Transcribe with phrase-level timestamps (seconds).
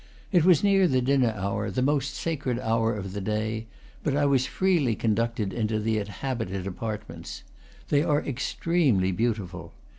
[0.31, 3.67] It was near the dinner hour, the most sacred hour of the day;
[4.01, 7.43] but I was freely conducted into the inhabited apartments.
[7.89, 9.73] They are extremely beautiful.